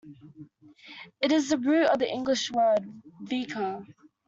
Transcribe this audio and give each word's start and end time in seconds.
It 1.21 1.31
is 1.31 1.49
the 1.49 1.59
root 1.59 1.85
of 1.85 1.99
the 1.99 2.11
English 2.11 2.49
word 2.51 2.91
"vicar". 3.21 3.85